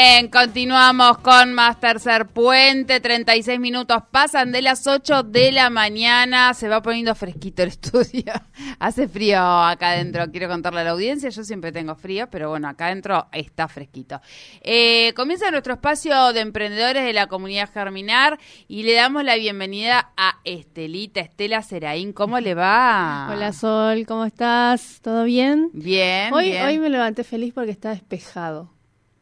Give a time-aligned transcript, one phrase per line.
[0.00, 3.00] Bien, continuamos con más tercer puente.
[3.00, 6.54] 36 minutos pasan de las 8 de la mañana.
[6.54, 8.32] Se va poniendo fresquito el estudio.
[8.78, 10.30] Hace frío acá adentro.
[10.30, 11.30] Quiero contarle a la audiencia.
[11.30, 14.20] Yo siempre tengo frío, pero bueno, acá adentro está fresquito.
[14.60, 18.38] Eh, comienza nuestro espacio de emprendedores de la comunidad Germinar
[18.68, 22.12] y le damos la bienvenida a Estelita, Estela Seraín.
[22.12, 23.30] ¿Cómo le va?
[23.32, 25.00] Hola Sol, ¿cómo estás?
[25.02, 25.70] ¿Todo bien?
[25.72, 26.32] Bien.
[26.32, 26.66] Hoy, bien.
[26.66, 28.77] hoy me levanté feliz porque está despejado.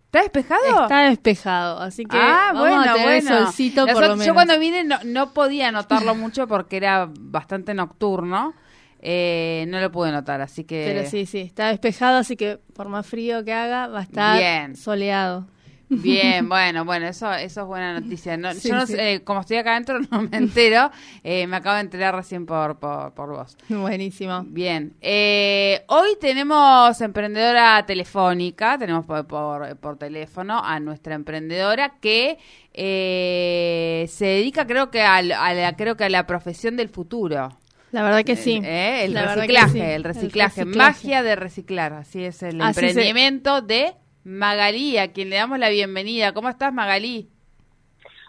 [0.06, 0.83] ¿Está despejado?
[0.83, 3.45] Está despejado, así que ah, vamos bueno, a tener bueno.
[3.45, 4.27] solcito por Nosotros- lo menos.
[4.27, 8.55] Yo cuando vine no, no podía notarlo mucho porque era bastante nocturno.
[9.00, 10.84] Eh, no lo pude notar, así que...
[10.92, 14.39] Pero sí, sí, está despejado, así que por más frío que haga, va a estar
[14.39, 14.75] Bien.
[14.75, 15.47] soleado.
[15.89, 18.37] Bien, bueno, bueno, eso, eso es buena noticia.
[18.37, 18.95] No, Sí, yo, no sí.
[18.95, 20.91] sé, eh, como estoy acá adentro, no me entero.
[21.23, 23.56] Eh, me acabo de enterar recién por, por, por vos.
[23.69, 24.42] Buenísimo.
[24.47, 24.95] Bien.
[25.01, 32.39] Eh, hoy tenemos emprendedora telefónica, tenemos por, por, por teléfono a nuestra emprendedora que
[32.75, 37.57] eh, se dedica, creo que al- a, la, creo que a la profesión del futuro.
[37.92, 38.61] La verdad que sí.
[38.62, 39.25] Eh, el que sí.
[39.25, 40.64] el reciclaje, El reciclaje.
[40.64, 43.95] magia de reciclar, así es el Así se- emprendimiento de
[44.27, 46.32] Magalí, a quien le damos la bienvenida.
[46.32, 47.30] ¿Cómo estás, Magalí?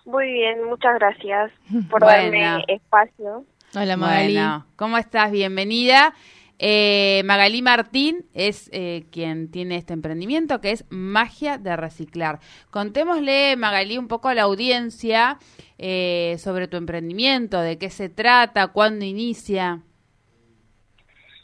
[0.05, 1.51] Muy bien, muchas gracias
[1.89, 2.21] por Bueno.
[2.21, 3.45] darme espacio.
[3.73, 4.33] Hola Magali.
[4.33, 5.31] Bueno, ¿cómo estás?
[5.31, 6.13] Bienvenida.
[6.59, 12.41] Eh, Magalí Martín es eh, quien tiene este emprendimiento que es Magia de Reciclar.
[12.69, 15.39] Contémosle, Magalí, un poco a la audiencia
[15.79, 19.81] eh, sobre tu emprendimiento, de qué se trata, cuándo inicia.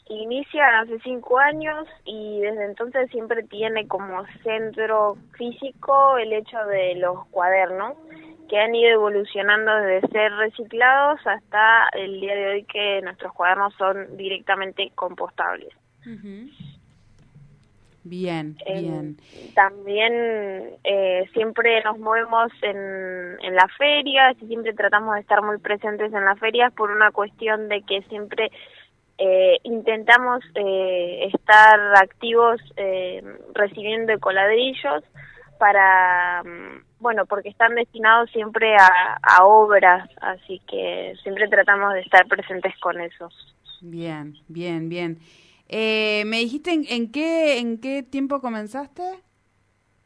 [0.06, 6.96] Inicia hace cinco años y desde entonces siempre tiene como centro físico el hecho de
[6.96, 7.94] los cuadernos
[8.48, 13.72] que han ido evolucionando desde ser reciclados hasta el día de hoy que nuestros cuadernos
[13.74, 15.72] son directamente compostables.
[18.06, 19.16] Bien, Eh, bien.
[19.54, 20.12] También
[20.84, 22.76] eh, siempre nos movemos en,
[23.42, 27.10] en las ferias y siempre tratamos de estar muy presentes en las ferias por una
[27.12, 28.50] cuestión de que siempre
[29.18, 33.22] eh, intentamos eh, estar activos eh,
[33.54, 35.04] recibiendo ecoladrillos
[35.58, 42.00] para, mm, bueno, porque están destinados siempre a, a obras, así que siempre tratamos de
[42.00, 43.28] estar presentes con eso.
[43.80, 45.18] Bien, bien, bien.
[45.68, 49.02] Eh, ¿Me dijiste en, en qué en qué tiempo comenzaste?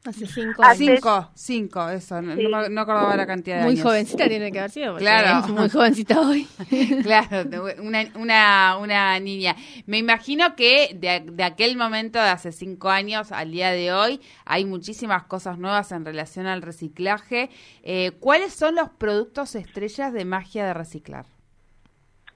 [0.08, 0.78] Hace cinco años.
[0.78, 2.20] Cinco, cinco, eso.
[2.22, 2.46] No, Sí.
[2.48, 3.82] no no acordaba la cantidad de Muy años.
[3.84, 4.96] jovencita tiene que haber sido.
[4.96, 5.40] Claro.
[5.46, 6.46] es muy jovencita hoy.
[7.02, 7.48] Claro,
[7.82, 9.54] una, una, una niña.
[9.86, 14.20] Me imagino que de, de aquel momento, de hace cinco años al día de hoy,
[14.44, 17.50] hay muchísimas cosas nuevas en relación al reciclaje.
[17.82, 21.26] Eh, ¿Cuáles son los productos estrellas de magia de reciclar?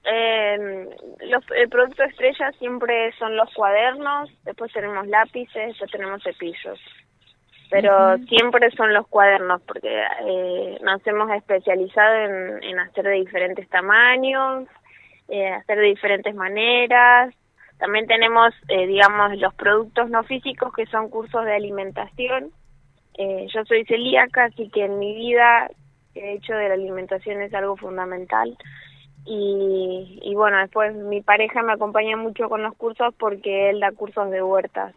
[0.05, 0.57] Eh,
[1.29, 6.77] los, el producto estrella siempre son los cuadernos, después tenemos lápices, después tenemos cepillos.
[7.73, 9.89] Pero siempre son los cuadernos porque
[10.27, 14.67] eh, nos hemos especializado en, en hacer de diferentes tamaños,
[15.27, 17.33] eh, hacer de diferentes maneras.
[17.79, 22.51] También tenemos, eh, digamos, los productos no físicos que son cursos de alimentación.
[23.17, 25.67] Eh, yo soy celíaca, así que en mi vida
[26.13, 28.55] el hecho de la alimentación es algo fundamental.
[29.25, 33.91] Y, y bueno, después mi pareja me acompaña mucho con los cursos porque él da
[33.93, 34.93] cursos de huertas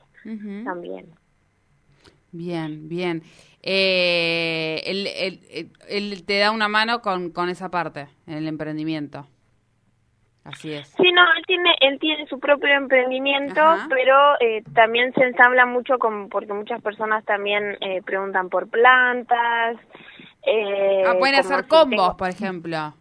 [0.64, 1.06] también.
[2.32, 3.22] Bien, bien.
[3.62, 9.26] Eh, él, él- él- te da una mano con, con esa parte, en el emprendimiento.
[10.44, 10.86] Así es.
[10.96, 13.86] Sí, no, él tiene, él tiene su propio emprendimiento, Ajá.
[13.88, 19.76] pero eh, también se ensambla mucho con, porque muchas personas también eh, preguntan por plantas.
[20.46, 22.94] Eh, ah, pueden hacer si combos, tengo- por ejemplo.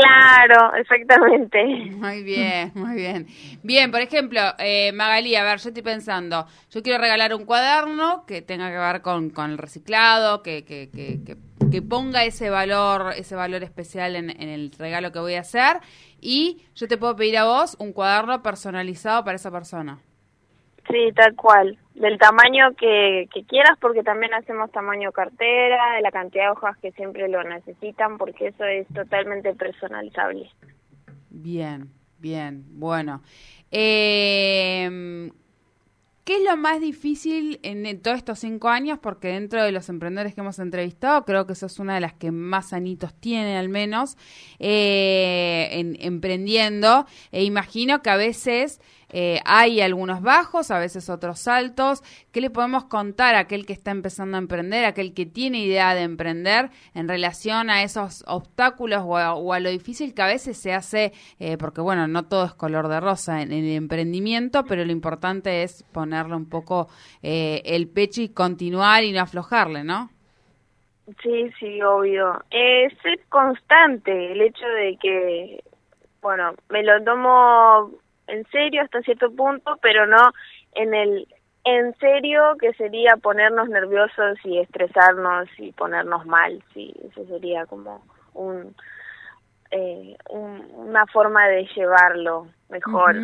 [0.00, 1.64] Claro, exactamente.
[1.64, 3.26] Muy bien, muy bien.
[3.62, 8.24] Bien, por ejemplo, eh, Magalí, a ver, yo estoy pensando, yo quiero regalar un cuaderno
[8.26, 11.36] que tenga que ver con, con el reciclado, que, que, que, que,
[11.70, 15.78] que ponga ese valor, ese valor especial en, en el regalo que voy a hacer,
[16.20, 19.98] y yo te puedo pedir a vos un cuaderno personalizado para esa persona.
[20.90, 21.78] Sí, tal cual.
[21.96, 26.92] Del tamaño que, quieras, porque también hacemos tamaño cartera, de la cantidad de hojas que
[26.92, 30.50] siempre lo necesitan, porque eso es totalmente personalizable.
[31.30, 31.88] Bien,
[32.18, 33.22] bien, bueno.
[33.70, 35.30] Eh,
[36.26, 38.98] ¿Qué es lo más difícil en todos estos cinco años?
[39.00, 42.32] Porque dentro de los emprendedores que hemos entrevistado, creo que sos una de las que
[42.32, 44.16] más anitos tiene, al menos,
[44.58, 47.06] eh, en, emprendiendo.
[47.30, 52.02] E imagino que a veces eh, hay algunos bajos, a veces otros altos.
[52.32, 55.60] ¿Qué le podemos contar a aquel que está empezando a emprender, a aquel que tiene
[55.60, 60.56] idea de emprender en relación a esos obstáculos o a, lo difícil que a veces
[60.56, 61.12] se hace?
[61.38, 65.62] Eh, porque bueno, no todo es color de rosa en, el emprendimiento, pero lo importante
[65.62, 66.88] es ponerle un poco
[67.22, 70.10] eh, el pecho y continuar y no aflojarle, ¿no?
[71.22, 72.42] Sí, sí, obvio.
[72.50, 72.92] Es
[73.28, 75.62] constante el hecho de que,
[76.20, 77.92] bueno, me lo tomo
[78.26, 80.32] en serio hasta cierto punto, pero no
[80.74, 81.28] en el
[81.64, 88.04] en serio que sería ponernos nerviosos y estresarnos y ponernos mal, sí, eso sería como
[88.34, 88.72] un,
[89.72, 93.16] eh, una forma de llevarlo mejor.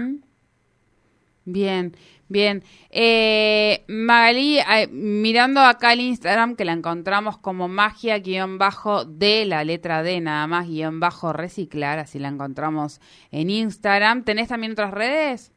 [1.45, 1.95] Bien,
[2.33, 2.63] bien.
[2.91, 4.59] Eh, Magalí,
[4.91, 10.21] mirando acá el Instagram que la encontramos como magia guion bajo de la letra D
[10.21, 13.01] nada más guion bajo reciclar, así la encontramos
[13.31, 14.25] en Instagram.
[14.25, 15.53] ¿Tenés también otras redes?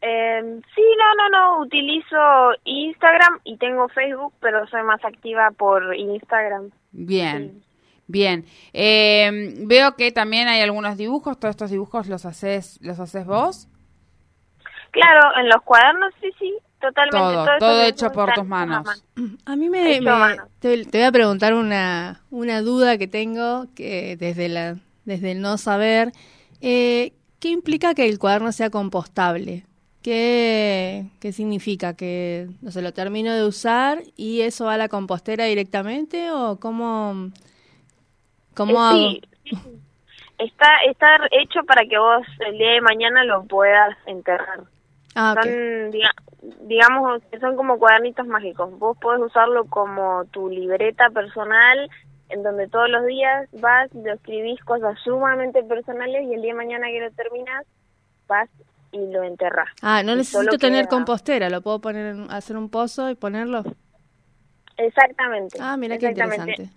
[0.00, 2.16] Eh, sí, no, no, no, utilizo
[2.64, 6.70] Instagram y tengo Facebook, pero soy más activa por Instagram.
[6.92, 7.62] Bien.
[8.10, 11.38] Bien, eh, veo que también hay algunos dibujos.
[11.38, 13.68] ¿Todos estos dibujos los haces, los haces vos?
[14.90, 17.18] Claro, en los cuadernos sí, sí, totalmente.
[17.18, 19.04] Todo, todo, hecho por tus manos.
[19.44, 20.00] A mí me,
[20.60, 25.56] te, voy a preguntar una, una duda que tengo que desde la desde el no
[25.56, 26.12] saber
[26.60, 29.64] eh, qué implica que el cuaderno sea compostable.
[30.02, 31.96] ¿Qué, ¿Qué significa?
[31.96, 36.30] ¿Que no se lo termino de usar y eso va a la compostera directamente?
[36.30, 37.30] ¿O cómo,
[38.54, 39.08] cómo eh, hago?
[40.38, 44.60] Está, está hecho para que vos el día de mañana lo puedas enterrar.
[45.20, 45.90] Ah, son,
[46.68, 48.70] digamos, son como cuadernitos mágicos.
[48.78, 51.90] Vos podés usarlo como tu libreta personal,
[52.28, 56.58] en donde todos los días vas, lo escribís cosas sumamente personales y el día de
[56.58, 57.66] mañana que lo terminas,
[58.28, 58.48] vas
[58.92, 59.68] y lo enterras.
[59.82, 63.64] Ah, no necesito tener compostera, lo puedo poner, hacer un pozo y ponerlo.
[64.76, 65.58] Exactamente.
[65.60, 66.70] Ah, mira qué interesante.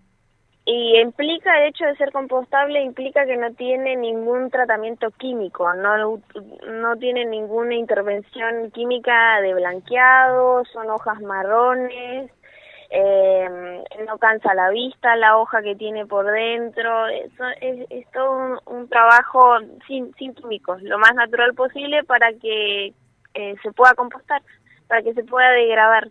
[0.63, 6.21] Y implica, el hecho de ser compostable, implica que no tiene ningún tratamiento químico, no,
[6.67, 12.31] no tiene ninguna intervención química de blanqueado, son hojas marrones,
[12.91, 17.31] eh, no cansa la vista la hoja que tiene por dentro, es,
[17.89, 22.93] es, todo un, trabajo sin, sin químicos, lo más natural posible para que
[23.33, 24.43] eh, se pueda compostar,
[24.87, 26.09] para que se pueda degradar.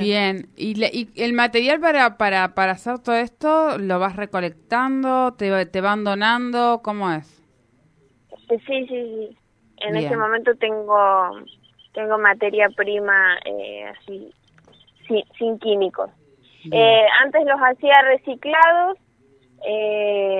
[0.00, 5.66] Bien, ¿Y, ¿y, el material para, para, para hacer todo esto lo vas recolectando, te,
[5.66, 6.80] te van donando?
[6.82, 7.26] ¿Cómo es?
[8.48, 9.38] Sí, sí, sí.
[9.78, 11.30] En este momento tengo
[11.92, 14.32] tengo materia prima eh, así,
[15.08, 16.10] sin, sin químicos.
[16.70, 18.98] Eh, antes los hacía reciclados
[19.66, 20.35] eh,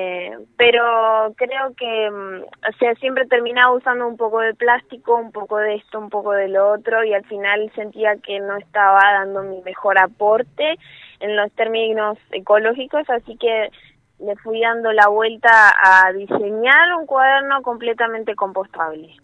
[0.66, 5.58] pero creo que, mm, o sea, siempre terminaba usando un poco de plástico, un poco
[5.58, 9.44] de esto, un poco de lo otro, y al final sentía que no estaba dando
[9.44, 10.76] mi mejor aporte
[11.20, 13.70] en los términos ecológicos, así que
[14.18, 19.14] le fui dando la vuelta a diseñar un cuaderno completamente compostable.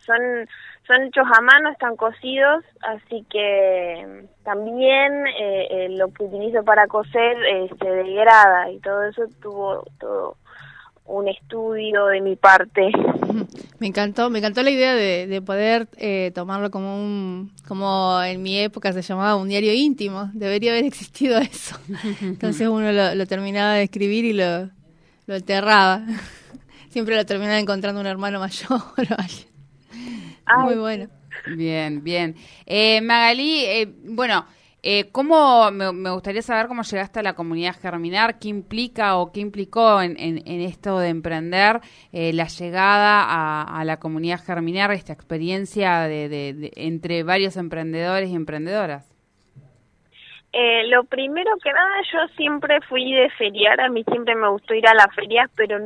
[0.00, 0.48] Son
[0.86, 6.64] son hechos a mano, están cocidos, así que mm, también eh, eh, lo que utilizo
[6.64, 10.36] para coser eh, se degrada y todo eso tuvo todo
[11.06, 12.90] un estudio de mi parte.
[13.78, 15.86] Me encantó, me encantó la idea de, poder
[16.32, 20.30] tomarlo como un, como en mi época se llamaba un diario íntimo.
[20.32, 21.78] Debería haber existido eso.
[22.22, 24.70] Entonces uno lo, terminaba de escribir y lo,
[25.26, 26.06] lo enterraba.
[26.88, 28.80] Siempre lo terminaba encontrando un hermano mayor.
[30.64, 31.08] Muy bueno.
[31.54, 32.34] Bien, bien.
[32.64, 34.46] Eh, Magalí, eh, bueno,
[34.88, 39.40] eh, ¿cómo, me, gustaría saber cómo llegaste a la comunidad Germinar, qué implica o qué
[39.40, 40.16] implicó en,
[40.46, 41.80] esto de emprender
[42.12, 49.15] eh, la llegada a, la comunidad Germinar, esta experiencia de, entre varios emprendedores y emprendedoras.
[50.52, 54.72] Eh, lo primero que nada, yo siempre fui de feriar, a mí siempre me gustó
[54.74, 55.76] ir a las ferias, pero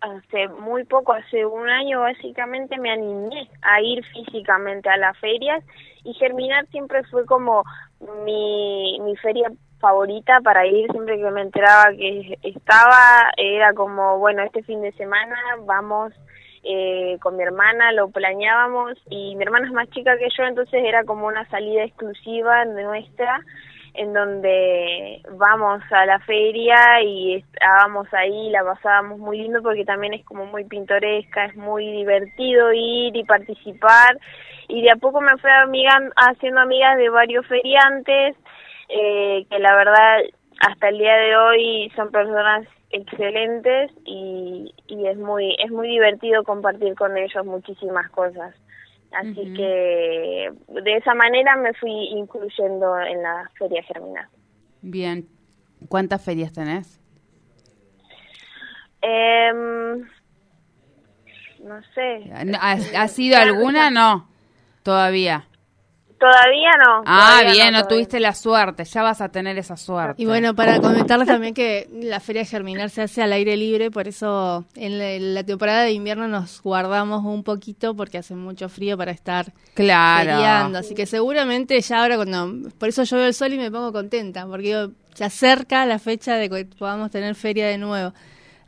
[0.00, 5.62] hace muy poco, hace un año básicamente me animé a ir físicamente a las ferias
[6.02, 7.62] y Germinar siempre fue como
[8.24, 14.42] mi, mi feria favorita para ir, siempre que me enteraba que estaba, era como, bueno,
[14.42, 15.36] este fin de semana
[15.66, 16.14] vamos
[16.62, 20.82] eh, con mi hermana, lo planeábamos y mi hermana es más chica que yo, entonces
[20.84, 23.40] era como una salida exclusiva nuestra
[23.96, 30.14] en donde vamos a la feria y estábamos ahí, la pasábamos muy lindo porque también
[30.14, 34.18] es como muy pintoresca, es muy divertido ir y participar.
[34.68, 38.36] Y de a poco me fui amiga, haciendo amigas de varios feriantes
[38.88, 40.18] eh, que la verdad
[40.60, 46.44] hasta el día de hoy son personas excelentes y, y es muy es muy divertido
[46.44, 48.54] compartir con ellos muchísimas cosas
[49.16, 54.26] así que de esa manera me fui incluyendo en la feria germinal.
[54.82, 55.26] Bien.
[55.88, 57.00] Cuántas ferias tenés
[59.02, 59.98] em,
[61.62, 62.30] no sé.
[62.60, 64.28] ¿Ha, sido alguna no
[64.82, 65.46] todavía
[66.18, 67.02] Todavía no.
[67.04, 70.22] Ah, bien, no, tuviste la suerte, ya vas a tener esa suerte.
[70.22, 73.90] Y bueno, para comentarles también que la Feria de Germinar se hace al aire libre,
[73.90, 78.96] por eso en la, temporada de invierno nos guardamos un poquito porque hace mucho frío
[78.96, 80.76] para estar claro.
[80.78, 82.70] Así que seguramente ya ahora cuando...
[82.78, 86.36] Por eso yo veo el sol y me pongo contenta, porque se acerca la fecha
[86.36, 88.14] de que podamos tener feria de nuevo.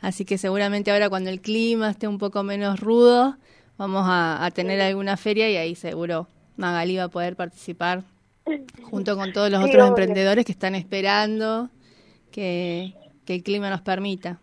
[0.03, 3.39] Así que seguramente ahora cuando el clima esté un poco menos rudo,
[3.79, 6.29] vamos a tener alguna feria y ahí seguro
[6.59, 8.03] Magali va a poder participar
[8.91, 11.71] junto con todos los otros emprendedores que están esperando
[12.31, 12.95] que,
[13.27, 14.39] el clima nos permita.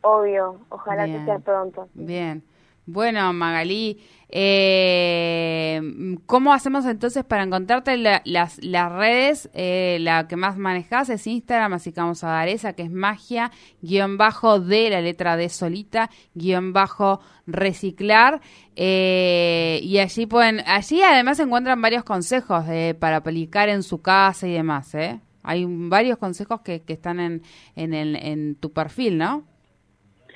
[0.00, 1.88] Obvio, ojalá que sea pronto.
[1.92, 2.42] Bien.
[2.88, 5.80] Bueno, Magalí, eh,
[6.26, 9.50] ¿cómo hacemos entonces para encontrarte las, las redes?
[9.54, 12.90] Eh, la que más manejas es Instagram, así que vamos a dar esa, que es
[12.92, 13.50] magia,
[13.82, 18.40] guion bajo de la letra de solita, guion bajo reciclar.
[18.76, 22.66] Eh, y allí pueden, allí además encuentran varios consejos
[23.00, 25.20] para aplicar en su casa y demás, ¿eh?
[25.42, 27.42] Hay varios consejos que, que están en,
[27.74, 29.44] en, el, en tu perfil, ¿no?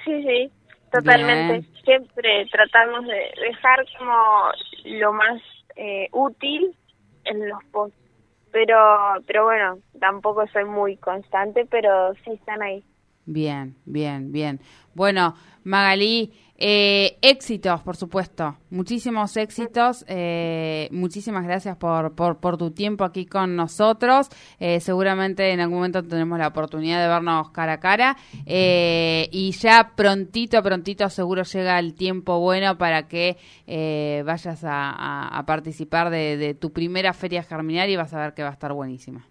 [0.04, 0.50] Sí, sí.
[0.90, 1.69] Totalmente.
[1.90, 4.14] Siempre tratamos de dejar como
[4.85, 5.42] lo más
[5.75, 6.73] eh, útil
[7.25, 7.99] en los posts.
[8.52, 8.76] Pero,
[9.26, 12.85] pero bueno, tampoco soy muy constante, pero sí están ahí.
[13.26, 14.61] Bien, bien, bien.
[14.94, 20.05] Bueno, Magalí, eh, éxitos, por supuesto, muchísimos éxitos.
[20.07, 24.29] Eh, muchísimas gracias por, por, tu tiempo aquí con nosotros.
[24.59, 28.17] Eh, seguramente en algún momento tenemos la oportunidad de vernos cara a cara.
[28.45, 33.38] y ya prontito, prontito, seguro llega el tiempo bueno para que
[34.25, 38.50] vayas a, participar de, de tu primera feria germinal y vas a ver que va
[38.50, 39.26] a estar buenísima.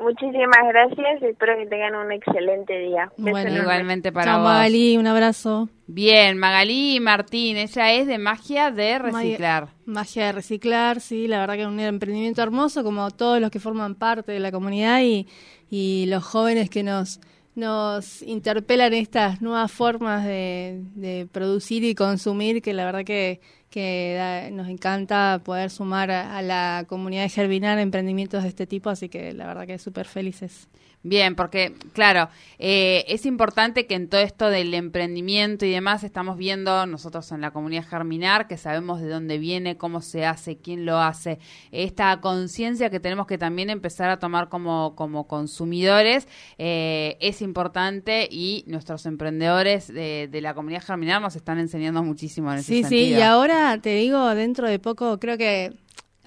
[0.00, 3.10] Muchísimas gracias, espero que tengan un excelente día.
[3.16, 5.68] Bueno, igualmente para Chao, Magalí, un abrazo.
[5.88, 9.68] Bien, Magalí Martín, ella es de Magia de Reciclar.
[9.86, 13.58] Magia, de Reciclar, sí, la verdad que es un emprendimiento hermoso, como todos los que
[13.58, 15.26] forman parte de la comunidad y,
[15.68, 17.20] y los jóvenes que nos
[17.58, 24.48] nos interpelan estas nuevas formas de, de producir y consumir, que la verdad que que
[24.52, 29.32] nos encanta poder sumar a, la comunidad de Germinar emprendimientos de este tipo, así que
[29.32, 30.68] la verdad que súper felices.
[31.04, 32.28] Bien, porque claro,
[32.58, 37.40] eh, es importante que en todo esto del emprendimiento y demás estamos viendo nosotros en
[37.40, 41.38] la comunidad Germinar, que sabemos de dónde viene, cómo se hace, quién lo hace,
[41.70, 46.26] esta conciencia que tenemos que también empezar a tomar como, como consumidores
[46.58, 52.58] eh, es importante y nuestros emprendedores de, la comunidad Germinar nos están enseñando muchísimo en
[52.58, 53.06] ese sí, sentido.
[53.06, 55.74] Sí, y ahora te digo, dentro de poco creo que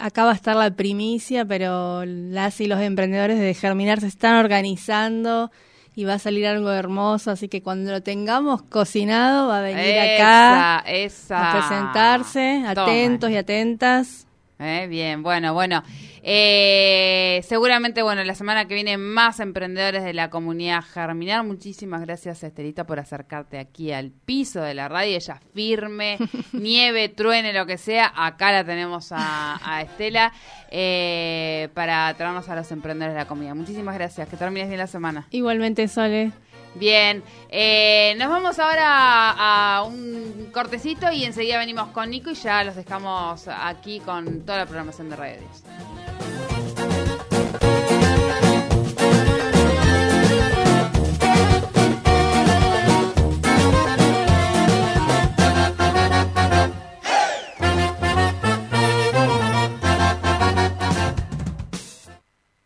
[0.02, 5.52] acaba de estar la primicia, pero las y los emprendedores de Germinar se están organizando
[5.96, 10.00] y va a salir algo hermoso, así que cuando lo tengamos cocinado va a venir
[10.00, 14.28] acá a presentarse, atentos y atentas.
[14.60, 15.84] Eh, bien, bueno, bueno.
[16.24, 21.44] Eh, seguramente, bueno, la semana que viene más emprendedores de la comunidad Germinar.
[21.44, 25.16] Muchísimas gracias, Estelita, por acercarte aquí al piso de la radio.
[25.16, 26.18] Ella firme,
[26.54, 28.12] nieve, truene, lo que sea.
[28.16, 30.32] Acá la tenemos a, Estela
[30.70, 33.56] eh, para traernos a los emprendedores de la comunidad.
[33.56, 34.28] Muchísimas gracias.
[34.30, 35.28] Que termines bien la semana.
[35.32, 36.32] Igualmente, Sole.
[36.76, 39.36] Bien, eh, nos vamos ahora
[39.78, 44.60] a un cortecito y enseguida venimos con Nico y ya los dejamos aquí con toda
[44.60, 45.42] la programación de Radio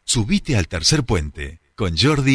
[0.03, 2.33] Subite al tercer puente con Jordi